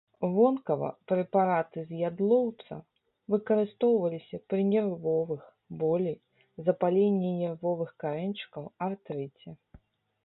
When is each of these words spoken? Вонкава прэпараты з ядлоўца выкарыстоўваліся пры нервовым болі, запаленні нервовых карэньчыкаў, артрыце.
Вонкава 0.35 0.87
прэпараты 1.09 1.79
з 1.89 1.99
ядлоўца 2.09 2.77
выкарыстоўваліся 3.33 4.41
пры 4.53 4.61
нервовым 4.73 5.45
болі, 5.85 6.13
запаленні 6.71 7.31
нервовых 7.47 7.89
карэньчыкаў, 8.07 8.63
артрыце. 8.89 9.49